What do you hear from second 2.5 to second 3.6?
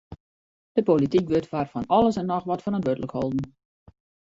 ferantwurdlik holden.